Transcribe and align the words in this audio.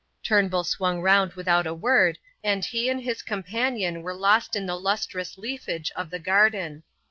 Turnbull 0.23 0.63
swung 0.63 0.99
round 1.01 1.33
without 1.33 1.67
a 1.67 1.75
word, 1.75 2.17
and 2.43 2.65
he 2.65 2.89
and 2.89 3.03
his 3.03 3.21
companion 3.21 4.01
were 4.01 4.15
lost 4.15 4.55
in 4.55 4.65
the 4.65 4.73
lustrous 4.79 5.37
leafage 5.37 5.91
of 5.95 6.09
the 6.09 6.17
garden. 6.17 6.81